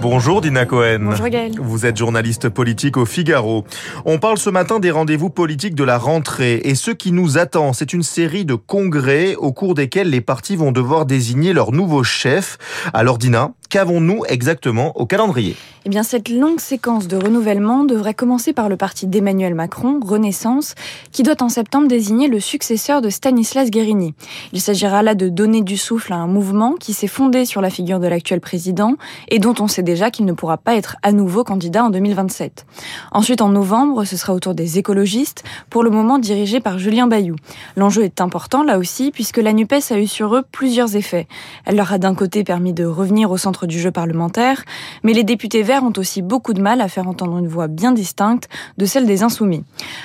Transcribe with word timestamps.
Bonjour 0.00 0.40
Dina 0.40 0.66
Cohen. 0.66 1.00
Bonjour 1.02 1.28
Gaël. 1.28 1.52
Vous 1.60 1.86
êtes 1.86 1.96
journaliste 1.96 2.48
politique 2.48 2.96
au 2.96 3.04
Figaro. 3.04 3.64
On 4.04 4.18
parle 4.18 4.38
ce 4.38 4.50
matin 4.50 4.80
des 4.80 4.90
rendez-vous 4.90 5.30
politiques 5.30 5.74
de 5.74 5.84
la 5.84 5.98
rentrée 5.98 6.60
et 6.64 6.74
ce 6.74 6.90
qui 6.90 7.12
nous 7.12 7.38
attend, 7.38 7.72
c'est 7.72 7.92
une 7.92 8.02
série 8.02 8.44
de 8.44 8.54
congrès 8.54 9.34
au 9.34 9.52
cours 9.52 9.74
desquels 9.74 10.10
les 10.10 10.20
partis 10.20 10.56
vont 10.56 10.72
devoir 10.72 11.06
désigner 11.06 11.52
leur 11.52 11.72
nouveau 11.72 12.02
chef. 12.02 12.58
Alors 12.92 13.18
Dina, 13.18 13.52
qu'avons-nous 13.68 14.24
exactement 14.28 14.96
au 14.96 15.06
calendrier? 15.06 15.56
Eh 15.86 15.90
bien, 15.90 16.02
cette 16.02 16.30
longue 16.30 16.60
séquence 16.60 17.08
de 17.08 17.16
renouvellement 17.16 17.84
devrait 17.84 18.14
commencer 18.14 18.54
par 18.54 18.70
le 18.70 18.76
parti 18.78 19.06
d'Emmanuel 19.06 19.54
Macron, 19.54 20.00
Renaissance, 20.02 20.74
qui 21.12 21.22
doit 21.22 21.42
en 21.42 21.50
septembre 21.50 21.88
désigner 21.88 22.26
le 22.28 22.40
successeur 22.40 23.02
de 23.02 23.10
Stanislas 23.10 23.70
Guérini. 23.70 24.14
Il 24.54 24.62
s'agira 24.62 25.02
là 25.02 25.14
de 25.14 25.28
donner 25.28 25.60
du 25.60 25.76
souffle 25.76 26.14
à 26.14 26.16
un 26.16 26.26
mouvement 26.26 26.76
qui 26.80 26.94
s'est 26.94 27.06
fondé 27.06 27.44
sur 27.44 27.60
la 27.60 27.68
figure 27.68 28.00
de 28.00 28.06
l'actuel 28.06 28.40
président 28.40 28.94
et 29.28 29.38
dont 29.38 29.54
on 29.60 29.68
sait 29.74 29.82
déjà 29.82 30.10
qu'il 30.10 30.24
ne 30.24 30.32
pourra 30.32 30.56
pas 30.56 30.76
être 30.76 30.96
à 31.02 31.10
nouveau 31.10 31.42
candidat 31.42 31.84
en 31.84 31.90
2027. 31.90 32.64
Ensuite, 33.10 33.42
en 33.42 33.48
novembre, 33.48 34.04
ce 34.04 34.16
sera 34.16 34.32
au 34.32 34.38
tour 34.38 34.54
des 34.54 34.78
écologistes, 34.78 35.42
pour 35.68 35.82
le 35.82 35.90
moment 35.90 36.18
dirigé 36.18 36.60
par 36.60 36.78
Julien 36.78 37.08
Bayou. 37.08 37.34
L'enjeu 37.76 38.04
est 38.04 38.20
important 38.20 38.62
là 38.62 38.78
aussi, 38.78 39.10
puisque 39.10 39.38
la 39.38 39.52
NUPES 39.52 39.90
a 39.90 39.98
eu 39.98 40.06
sur 40.06 40.36
eux 40.36 40.44
plusieurs 40.52 40.94
effets. 40.94 41.26
Elle 41.64 41.76
leur 41.76 41.92
a 41.92 41.98
d'un 41.98 42.14
côté 42.14 42.44
permis 42.44 42.72
de 42.72 42.84
revenir 42.84 43.30
au 43.32 43.36
centre 43.36 43.66
du 43.66 43.80
jeu 43.80 43.90
parlementaire, 43.90 44.64
mais 45.02 45.12
les 45.12 45.24
députés 45.24 45.62
verts 45.62 45.82
ont 45.82 45.92
aussi 45.96 46.22
beaucoup 46.22 46.52
de 46.52 46.62
mal 46.62 46.80
à 46.80 46.88
faire 46.88 47.08
entendre 47.08 47.36
une 47.38 47.48
voix 47.48 47.66
bien 47.66 47.90
distincte 47.90 48.48
de 48.78 48.86
celle 48.86 49.06
des 49.06 49.24
insoumis. 49.24 49.64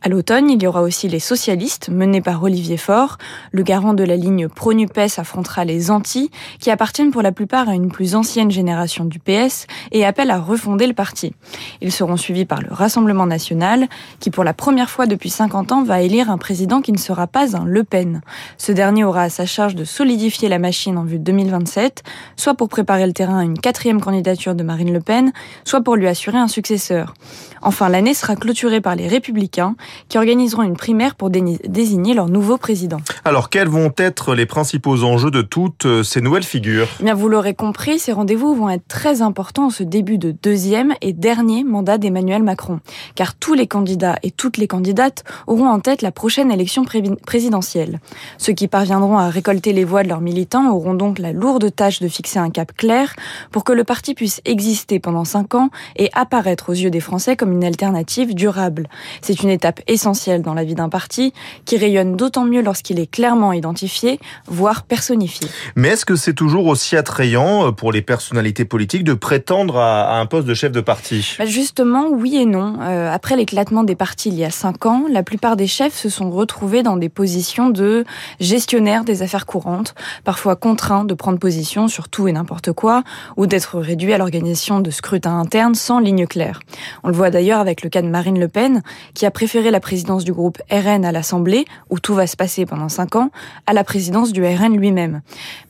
À 0.00 0.08
l'automne, 0.08 0.48
il 0.48 0.62
y 0.62 0.66
aura 0.66 0.82
aussi 0.82 1.06
les 1.08 1.20
socialistes, 1.20 1.90
menés 1.90 2.22
par 2.22 2.42
Olivier 2.42 2.78
Faure. 2.78 3.18
Le 3.52 3.62
garant 3.62 3.92
de 3.92 4.04
la 4.04 4.16
ligne 4.16 4.48
pro-NUPES 4.48 5.18
affrontera 5.18 5.66
les 5.66 5.90
anti, 5.90 6.30
qui 6.60 6.70
appartiennent 6.70 7.10
pour 7.10 7.22
la 7.22 7.32
plupart 7.32 7.68
à 7.68 7.74
une 7.74 7.90
plus 7.90 8.14
ancienne 8.14 8.50
génération 8.50 9.04
du 9.04 9.18
PS 9.18 9.49
et 9.92 10.04
appellent 10.04 10.30
à 10.30 10.38
refonder 10.38 10.86
le 10.86 10.94
parti. 10.94 11.32
Ils 11.80 11.92
seront 11.92 12.16
suivis 12.16 12.44
par 12.44 12.60
le 12.60 12.68
Rassemblement 12.70 13.26
national, 13.26 13.88
qui 14.18 14.30
pour 14.30 14.44
la 14.44 14.54
première 14.54 14.90
fois 14.90 15.06
depuis 15.06 15.30
50 15.30 15.72
ans 15.72 15.82
va 15.82 16.02
élire 16.02 16.30
un 16.30 16.38
président 16.38 16.80
qui 16.80 16.92
ne 16.92 16.98
sera 16.98 17.26
pas 17.26 17.56
un 17.56 17.64
Le 17.64 17.84
Pen. 17.84 18.20
Ce 18.58 18.72
dernier 18.72 19.04
aura 19.04 19.22
à 19.22 19.28
sa 19.28 19.46
charge 19.46 19.74
de 19.74 19.84
solidifier 19.84 20.48
la 20.48 20.58
machine 20.58 20.98
en 20.98 21.04
vue 21.04 21.18
de 21.18 21.24
2027, 21.24 22.02
soit 22.36 22.54
pour 22.54 22.68
préparer 22.68 23.06
le 23.06 23.12
terrain 23.12 23.38
à 23.38 23.44
une 23.44 23.58
quatrième 23.58 24.00
candidature 24.00 24.54
de 24.54 24.62
Marine 24.62 24.92
Le 24.92 25.00
Pen, 25.00 25.32
soit 25.64 25.82
pour 25.82 25.96
lui 25.96 26.08
assurer 26.08 26.38
un 26.38 26.48
successeur. 26.48 27.14
Enfin, 27.62 27.88
l'année 27.88 28.14
sera 28.14 28.36
clôturée 28.36 28.80
par 28.80 28.96
les 28.96 29.08
Républicains, 29.08 29.74
qui 30.08 30.18
organiseront 30.18 30.62
une 30.62 30.76
primaire 30.76 31.14
pour 31.14 31.30
désigner 31.30 32.14
leur 32.14 32.28
nouveau 32.28 32.56
président. 32.56 33.00
Alors, 33.30 33.48
quels 33.48 33.68
vont 33.68 33.92
être 33.96 34.34
les 34.34 34.44
principaux 34.44 35.04
enjeux 35.04 35.30
de 35.30 35.40
toutes 35.40 35.86
euh, 35.86 36.02
ces 36.02 36.20
nouvelles 36.20 36.42
figures? 36.42 36.88
Eh 36.98 37.04
Bien, 37.04 37.14
vous 37.14 37.28
l'aurez 37.28 37.54
compris, 37.54 38.00
ces 38.00 38.10
rendez-vous 38.10 38.56
vont 38.56 38.68
être 38.68 38.88
très 38.88 39.22
importants 39.22 39.66
en 39.66 39.70
ce 39.70 39.84
début 39.84 40.18
de 40.18 40.32
deuxième 40.32 40.94
et 41.00 41.12
dernier 41.12 41.62
mandat 41.62 41.96
d'Emmanuel 41.96 42.42
Macron, 42.42 42.80
car 43.14 43.36
tous 43.36 43.54
les 43.54 43.68
candidats 43.68 44.16
et 44.24 44.32
toutes 44.32 44.56
les 44.56 44.66
candidates 44.66 45.22
auront 45.46 45.68
en 45.68 45.78
tête 45.78 46.02
la 46.02 46.10
prochaine 46.10 46.50
élection 46.50 46.84
présidentielle. 47.24 48.00
Ceux 48.36 48.52
qui 48.52 48.66
parviendront 48.66 49.16
à 49.16 49.28
récolter 49.30 49.72
les 49.72 49.84
voix 49.84 50.02
de 50.02 50.08
leurs 50.08 50.22
militants 50.22 50.68
auront 50.68 50.94
donc 50.94 51.20
la 51.20 51.30
lourde 51.30 51.72
tâche 51.72 52.00
de 52.00 52.08
fixer 52.08 52.40
un 52.40 52.50
cap 52.50 52.76
clair 52.76 53.14
pour 53.52 53.62
que 53.62 53.72
le 53.72 53.84
parti 53.84 54.14
puisse 54.14 54.40
exister 54.44 54.98
pendant 54.98 55.24
cinq 55.24 55.54
ans 55.54 55.70
et 55.94 56.10
apparaître 56.14 56.70
aux 56.70 56.74
yeux 56.74 56.90
des 56.90 56.98
Français 56.98 57.36
comme 57.36 57.52
une 57.52 57.64
alternative 57.64 58.34
durable. 58.34 58.88
C'est 59.22 59.44
une 59.44 59.50
étape 59.50 59.82
essentielle 59.86 60.42
dans 60.42 60.54
la 60.54 60.64
vie 60.64 60.74
d'un 60.74 60.88
parti 60.88 61.32
qui 61.64 61.76
rayonne 61.76 62.16
d'autant 62.16 62.44
mieux 62.44 62.60
lorsqu'il 62.60 62.98
est 62.98 63.19
clairement 63.20 63.52
identifié, 63.52 64.18
voire 64.46 64.82
personnifié. 64.82 65.46
Mais 65.76 65.88
est-ce 65.88 66.06
que 66.06 66.16
c'est 66.16 66.32
toujours 66.32 66.68
aussi 66.68 66.96
attrayant 66.96 67.66
euh, 67.66 67.70
pour 67.70 67.92
les 67.92 68.00
personnalités 68.00 68.64
politiques 68.64 69.04
de 69.04 69.12
prétendre 69.12 69.76
à 69.76 70.18
un 70.18 70.24
poste 70.24 70.46
de 70.46 70.54
chef 70.54 70.72
de 70.72 70.80
parti? 70.80 71.36
Bah, 71.38 71.44
Justement, 71.44 72.08
oui 72.08 72.36
et 72.36 72.46
non. 72.46 72.78
Euh, 72.80 73.12
après 73.12 73.36
l'éclatement 73.36 73.84
des 73.84 73.94
partis 73.94 74.30
il 74.30 74.36
y 74.36 74.44
a 74.46 74.50
cinq 74.50 74.86
ans, 74.86 75.04
la 75.10 75.22
plupart 75.22 75.56
des 75.56 75.66
chefs 75.66 75.96
se 75.96 76.08
sont 76.08 76.30
retrouvés 76.30 76.82
dans 76.82 76.96
des 76.96 77.10
positions 77.10 77.68
de 77.68 78.06
gestionnaire 78.40 79.04
des 79.04 79.20
affaires 79.20 79.44
courantes, 79.44 79.94
parfois 80.24 80.56
contraints 80.56 81.04
de 81.04 81.12
prendre 81.12 81.38
position 81.38 81.88
sur 81.88 82.08
tout 82.08 82.26
et 82.26 82.32
n'importe 82.32 82.72
quoi, 82.72 83.02
ou 83.36 83.46
d'être 83.46 83.78
réduits 83.80 84.14
à 84.14 84.18
l'organisation 84.18 84.80
de 84.80 84.90
scrutins 84.90 85.38
internes 85.38 85.74
sans 85.74 85.98
ligne 85.98 86.26
claire. 86.26 86.60
On 87.04 87.08
le 87.08 87.14
voit 87.14 87.28
d'ailleurs 87.28 87.60
avec 87.60 87.82
le 87.82 87.90
cas 87.90 88.00
de 88.00 88.08
Marine 88.08 88.40
Le 88.40 88.48
Pen, 88.48 88.82
qui 89.12 89.26
a 89.26 89.30
préféré 89.30 89.70
la 89.70 89.80
présidence 89.80 90.24
du 90.24 90.32
groupe 90.32 90.56
RN 90.70 91.04
à 91.04 91.12
l'Assemblée, 91.12 91.66
où 91.90 91.98
tout 91.98 92.14
va 92.14 92.26
se 92.26 92.36
passer 92.38 92.64
pendant 92.64 92.88
cinq 92.88 92.99
ans, 93.16 93.30
à 93.66 93.72
la 93.72 93.84
présidence 93.84 94.32
du 94.32 94.44
RN 94.44 94.76
lui-même. 94.76 95.22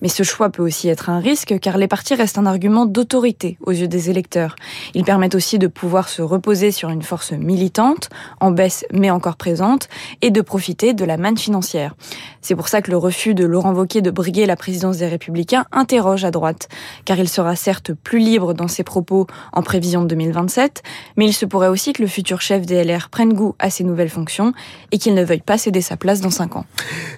Mais 0.02 0.08
ce 0.08 0.22
choix 0.22 0.50
peut 0.50 0.62
aussi 0.62 0.88
être 0.88 1.10
un 1.10 1.20
risque, 1.20 1.58
car 1.60 1.78
les 1.78 1.88
partis 1.88 2.14
restent 2.14 2.38
un 2.38 2.46
argument 2.46 2.86
d'autorité 2.86 3.58
aux 3.64 3.72
yeux 3.72 3.88
des 3.88 4.10
électeurs. 4.10 4.56
Ils 4.94 5.04
permettent 5.04 5.34
aussi 5.34 5.58
de 5.58 5.66
pouvoir 5.66 6.08
se 6.08 6.22
reposer 6.22 6.70
sur 6.70 6.90
une 6.90 7.02
force 7.02 7.32
militante, 7.32 8.10
en 8.40 8.50
baisse 8.50 8.84
mais 8.92 9.10
encore 9.10 9.36
présente, 9.36 9.88
et 10.22 10.30
de 10.30 10.40
profiter 10.40 10.94
de 10.94 11.04
la 11.04 11.16
manne 11.16 11.38
financière. 11.38 11.94
C'est 12.40 12.54
pour 12.54 12.68
ça 12.68 12.82
que 12.82 12.90
le 12.90 12.96
refus 12.96 13.34
de 13.34 13.44
Laurent 13.44 13.72
Wauquiez 13.72 14.02
de 14.02 14.10
briguer 14.10 14.46
la 14.46 14.56
présidence 14.56 14.98
des 14.98 15.08
Républicains 15.08 15.64
interroge 15.72 16.24
à 16.24 16.30
droite, 16.30 16.68
car 17.04 17.18
il 17.18 17.28
sera 17.28 17.56
certes 17.56 17.92
plus 17.92 18.18
libre 18.18 18.54
dans 18.54 18.68
ses 18.68 18.84
propos 18.84 19.26
en 19.52 19.62
prévision 19.62 20.02
de 20.02 20.08
2027, 20.08 20.82
mais 21.16 21.26
il 21.26 21.32
se 21.32 21.44
pourrait 21.46 21.68
aussi 21.68 21.92
que 21.92 22.02
le 22.02 22.08
futur 22.08 22.40
chef 22.40 22.66
des 22.66 22.82
LR 22.84 23.08
prenne 23.10 23.32
goût 23.32 23.54
à 23.58 23.70
ses 23.70 23.84
nouvelles 23.84 24.08
fonctions 24.08 24.52
et 24.92 24.98
qu'il 24.98 25.14
ne 25.14 25.24
veuille 25.24 25.40
pas 25.40 25.58
céder 25.58 25.80
sa 25.80 25.96
place 25.96 26.20
dans 26.20 26.30
cinq 26.30 26.56
ans. 26.56 26.64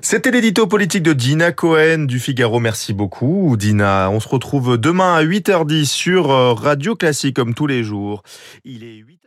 C'était 0.05 0.33
l'édito 0.33 0.67
politique 0.67 1.05
de 1.05 1.13
Dina 1.13 1.53
Cohen 1.53 2.07
du 2.07 2.19
Figaro. 2.19 2.59
Merci 2.59 2.93
beaucoup, 2.93 3.57
Dina. 3.57 4.11
On 4.11 4.19
se 4.19 4.29
retrouve 4.29 4.77
demain 4.77 5.15
à 5.15 5.23
8h10 5.23 5.85
sur 5.85 6.33
euh, 6.33 6.55
Radio 6.55 6.97
Classique 6.97 7.37
comme 7.37 7.55
tous 7.55 7.69
les 7.69 7.85
jours. 7.85 8.25
Il 8.65 8.83
est 8.83 8.97
8 8.97 9.23